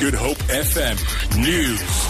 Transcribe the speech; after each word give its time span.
Good 0.00 0.14
Hope 0.14 0.38
FM 0.48 0.96
News. 1.36 2.09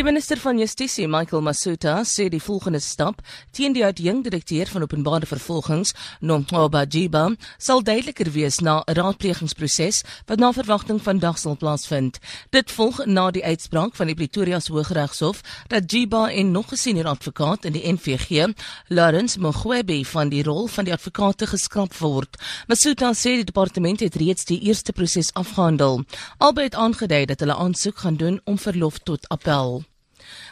Die 0.00 0.06
minister 0.06 0.38
van 0.40 0.56
Justisie, 0.56 1.04
Michael 1.12 1.42
Masuta, 1.44 1.98
sê 2.08 2.30
die 2.32 2.40
volgende 2.40 2.78
stap 2.80 3.18
teen 3.52 3.74
die 3.76 3.82
uitjong-direkteur 3.84 4.70
van 4.72 4.86
openbare 4.86 5.26
vervolgings, 5.28 5.92
Nomgcoba 6.24 6.86
Jiba, 6.88 7.26
sal 7.60 7.82
duideliker 7.84 8.30
wees 8.32 8.62
na 8.64 8.80
'n 8.80 8.96
raadplegingsproses 8.96 10.00
wat 10.26 10.38
na 10.40 10.52
verwagting 10.52 11.02
vandag 11.02 11.36
sal 11.38 11.56
plaasvind. 11.56 12.18
Dit 12.50 12.70
volg 12.70 13.04
na 13.04 13.30
die 13.30 13.44
uitspraak 13.44 13.94
van 13.94 14.06
die 14.06 14.14
Pretoria 14.14 14.58
Hooggeregshof 14.70 15.42
dat 15.68 15.92
Jiba 15.92 16.30
en 16.32 16.50
nog 16.50 16.72
'n 16.72 16.76
senior 16.76 17.06
advokaat 17.06 17.64
in 17.64 17.72
die 17.72 17.92
NVG, 17.92 18.54
Lawrence 18.88 19.38
Mogwebe, 19.38 20.04
van 20.04 20.28
die 20.28 20.42
rol 20.42 20.66
van 20.66 20.84
die 20.84 20.94
advokate 20.94 21.46
geskraap 21.46 21.94
word. 21.98 22.38
Masuta 22.68 23.12
sê 23.12 23.36
die 23.36 23.44
departement 23.44 24.00
het 24.00 24.14
reeds 24.14 24.44
die 24.44 24.60
eerste 24.60 24.92
proses 24.92 25.32
afgehandel. 25.34 26.04
Albei 26.38 26.64
het 26.64 26.74
aangedui 26.74 27.26
dat 27.26 27.40
hulle 27.40 27.54
aansoek 27.54 27.98
gaan 27.98 28.16
doen 28.16 28.40
om 28.44 28.58
verlof 28.58 28.98
tot 28.98 29.28
appel. 29.28 29.84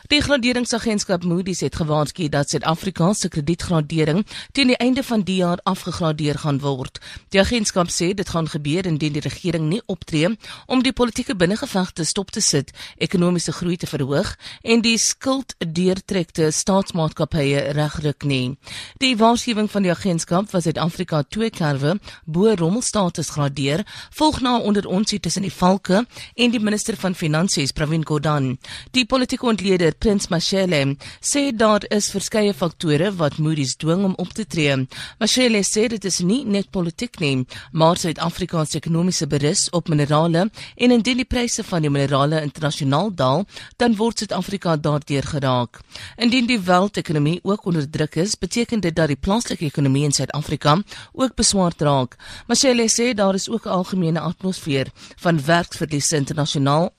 Die 0.08 0.22
graderingsagentskap 0.24 1.24
Moody's 1.28 1.60
het 1.60 1.74
gewaarsku 1.76 2.28
dat 2.32 2.48
Suid-Afrika 2.48 3.12
se 3.12 3.28
kredietgradering 3.28 4.22
teen 4.52 4.70
die 4.72 4.76
einde 4.76 5.02
van 5.04 5.20
die 5.20 5.36
jaar 5.42 5.60
afgegradeer 5.68 6.38
gaan 6.38 6.60
word. 6.62 6.96
Die 7.28 7.40
agentskap 7.40 7.90
sê 7.92 8.14
dit 8.16 8.28
gaan 8.28 8.48
gebeur 8.48 8.86
indien 8.88 9.12
die 9.12 9.20
regering 9.20 9.66
nie 9.68 9.82
optree 9.86 10.30
om 10.66 10.82
die 10.82 10.92
politieke 10.92 11.36
binnengevegte 11.36 12.06
stop 12.08 12.30
te 12.30 12.40
sit, 12.40 12.72
ekonomiese 12.96 13.52
groei 13.52 13.76
te 13.76 13.86
verhoog 13.86 14.30
en 14.62 14.80
die 14.80 14.96
skuld 14.98 15.52
deurtrekte 15.58 16.48
staatsmaatskappye 16.56 17.74
regruk 17.76 18.24
nie. 18.24 18.56
Die 19.04 19.12
waarskuwing 19.20 19.68
van 19.70 19.84
die 19.84 19.92
agentskap 19.92 20.48
was 20.56 20.64
Suid-Afrika 20.64 21.22
twee 21.28 21.50
kerwe 21.50 21.98
bo 22.24 22.54
rommelstatus 22.54 23.34
gradeer, 23.36 23.84
volg 24.16 24.40
na 24.40 24.56
onder 24.58 24.88
onsie 24.88 25.20
tussen 25.20 25.44
die 25.44 25.52
valke 25.52 26.06
en 26.34 26.56
die 26.56 26.64
minister 26.64 26.96
van 26.96 27.14
finansies 27.14 27.76
Pravin 27.76 28.06
Gordhan. 28.06 28.54
Die 28.96 29.04
politieke 29.04 29.46
ontleder 29.68 29.94
Prins 29.98 30.28
Mashele 30.28 30.96
sê 31.20 31.52
daar 31.52 31.84
is 31.90 32.08
verskeie 32.10 32.54
faktore 32.54 33.10
wat 33.18 33.38
Moody's 33.38 33.76
dwing 33.76 34.04
om 34.04 34.14
op 34.16 34.32
te 34.32 34.46
tree. 34.46 34.86
Mashele 35.20 35.60
sê 35.62 35.88
dit 35.92 36.04
is 36.04 36.20
nie 36.20 36.44
net 36.44 36.70
politiek 36.70 37.18
nie, 37.20 37.44
maar 37.72 37.98
Suid-Afrika 38.00 38.64
se 38.64 38.78
ekonomiese 38.78 39.26
berus 39.26 39.68
op 39.76 39.88
minerale 39.88 40.48
en 40.76 40.90
indien 40.90 41.20
die 41.20 41.28
pryse 41.28 41.64
van 41.64 41.84
die 41.84 41.90
minerale 41.90 42.40
internasionaal 42.40 43.12
daal, 43.14 43.44
dan 43.76 43.96
word 43.96 44.18
Suid-Afrika 44.24 44.76
daardeur 44.76 45.28
geraak. 45.34 45.82
Indien 46.16 46.48
die 46.48 46.58
wêreldekonomie 46.58 47.40
ook 47.42 47.66
onder 47.68 47.84
druk 47.90 48.16
is, 48.16 48.38
beteken 48.38 48.80
dit 48.80 48.96
dat 48.96 49.12
die 49.12 49.20
plaaslike 49.20 49.68
ekonomie 49.68 50.06
in 50.08 50.16
Suid-Afrika 50.16 50.78
ook 51.12 51.36
beswaar 51.36 51.76
raak. 51.76 52.16
Mashele 52.48 52.88
sê 52.88 53.12
daar 53.12 53.34
is 53.34 53.50
ook 53.50 53.66
'n 53.66 53.76
algemene 53.80 54.20
atmosfeer 54.20 54.88
van 55.16 55.44
werksverliese 55.44 56.16
internasionaal 56.16 56.94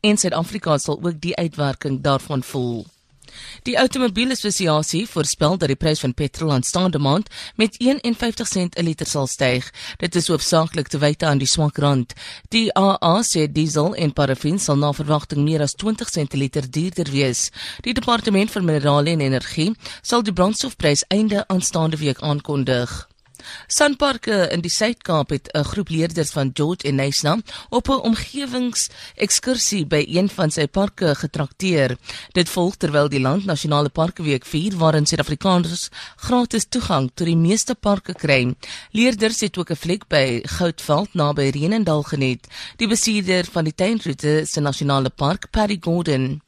en 0.00 0.16
Suid-Afrika 0.16 0.78
sal 0.78 0.98
ook 1.02 1.20
die 1.20 1.36
uitwerking 1.36 2.00
daarvan 2.00 2.42
voel. 2.42 2.86
Die 3.62 3.78
Outomobielassosiasie 3.78 5.08
voorspel 5.08 5.58
dat 5.58 5.70
die 5.70 5.78
prys 5.78 6.00
van 6.00 6.14
petrol 6.14 6.52
aanstaande 6.52 6.98
maand 6.98 7.28
met 7.56 7.76
51 7.78 8.48
sent 8.48 8.78
'n 8.78 8.84
liter 8.84 9.06
sal 9.06 9.26
styg. 9.26 9.70
Dit 9.96 10.14
is 10.14 10.28
hoofsaaklik 10.28 10.88
te 10.88 10.98
wyte 10.98 11.26
aan 11.26 11.38
die 11.38 11.46
swak 11.46 11.76
rand. 11.78 12.12
Die 12.48 12.72
AA 12.74 13.22
sê 13.22 13.52
diesel 13.52 13.94
en 13.94 14.12
parafin 14.12 14.58
sal 14.58 14.76
na 14.76 14.92
verwagting 14.92 15.44
meer 15.44 15.60
as 15.60 15.74
20 15.74 16.08
sent 16.08 16.34
'n 16.34 16.38
liter 16.38 16.70
duurder 16.70 17.10
wees. 17.10 17.50
Die 17.80 17.94
departement 17.94 18.50
vir 18.50 18.64
minerale 18.64 19.10
en 19.10 19.20
energie 19.20 19.74
sal 20.02 20.22
die 20.22 20.32
brandstofprys 20.32 21.04
einde 21.08 21.44
aanstaande 21.48 21.96
week 21.96 22.20
aankondig. 22.20 23.09
Sanparke 23.66 24.48
in 24.52 24.60
die 24.60 24.70
Suid-Kaap 24.70 25.30
het 25.30 25.48
'n 25.52 25.64
groep 25.64 25.88
leerders 25.88 26.30
van 26.30 26.50
George 26.54 26.88
en 26.88 26.94
Nysna 26.94 27.38
op 27.70 27.88
'n 27.88 28.02
omgewingsekskursie 28.10 29.86
by 29.86 30.04
een 30.08 30.28
van 30.28 30.50
sy 30.50 30.66
parke 30.66 31.14
getrakteer. 31.14 31.96
Dit 32.32 32.48
volg 32.48 32.76
terwyl 32.76 33.08
die 33.08 33.20
Land 33.20 33.44
Nasionale 33.44 33.88
Parke 33.88 34.22
Week 34.22 34.44
vier 34.44 34.76
waarin 34.76 35.06
Suid-Afrikaners 35.06 35.88
gratis 36.16 36.66
toegang 36.68 37.10
tot 37.14 37.26
die 37.26 37.36
meeste 37.36 37.74
parke 37.74 38.14
kry. 38.14 38.54
Leerders 38.90 39.40
het 39.40 39.58
ook 39.58 39.70
'n 39.70 39.76
fliek 39.76 40.08
by 40.08 40.40
Goudveld 40.44 41.14
naby 41.14 41.50
Renendal 41.50 42.02
geniet. 42.02 42.46
Die 42.76 42.88
bestuurder 42.88 43.44
van 43.52 43.64
die 43.64 43.74
tuinroete 43.74 44.44
se 44.46 44.60
nasionale 44.60 45.10
park, 45.10 45.50
Paddy 45.50 45.78
Gordon. 45.80 46.42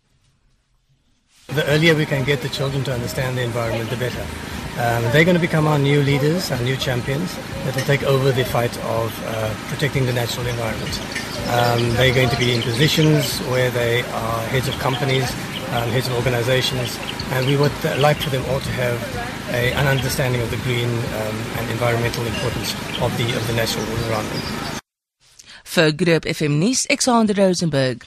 The 1.47 1.65
earlier 1.67 1.97
we 1.97 2.07
can 2.07 2.25
get 2.25 2.41
the 2.41 2.49
children 2.49 2.83
to 2.85 2.93
understand 2.93 3.37
the 3.37 3.43
environment, 3.43 3.91
the 3.91 3.97
better. 3.97 4.52
Um, 4.79 5.03
they're 5.13 5.25
going 5.25 5.37
to 5.37 5.41
become 5.41 5.67
our 5.67 5.79
new 5.79 6.01
leaders, 6.01 6.51
our 6.51 6.61
new 6.63 6.77
champions 6.77 7.37
that 7.65 7.77
will 7.77 7.83
take 7.83 8.03
over 8.05 8.33
the 8.33 8.45
fight 8.45 8.75
of 8.85 9.13
uh, 9.27 9.55
protecting 9.69 10.07
the 10.07 10.15
natural 10.15 10.47
environment. 10.47 10.99
Um, 11.53 11.91
they're 11.97 12.15
going 12.15 12.31
to 12.31 12.39
be 12.39 12.55
in 12.55 12.63
positions 12.63 13.39
where 13.53 13.71
they 13.71 14.01
are 14.01 14.43
heads 14.47 14.69
of 14.69 14.79
companies, 14.79 15.31
um, 15.77 15.91
heads 15.91 16.09
of 16.09 16.15
organizations, 16.15 16.99
and 17.33 17.47
we 17.47 17.57
would 17.57 17.73
like 17.99 18.17
for 18.17 18.31
them 18.31 18.45
all 18.49 18.61
to 18.61 18.71
have 18.71 18.99
a, 19.53 19.73
an 19.75 19.87
understanding 19.87 20.41
of 20.41 20.51
the 20.51 20.57
green 20.59 20.89
um, 20.89 21.37
and 21.59 21.71
environmental 21.71 22.25
importance 22.25 22.73
of 23.03 23.17
the, 23.19 23.29
of 23.37 23.47
the 23.47 23.53
natural 23.53 23.85
them. 23.85 24.81
For 25.65 25.93
Group 25.93 26.25
FM 26.25 26.59
News, 26.59 26.87
Alexander 26.89 27.35
Rosenberg. 27.35 28.07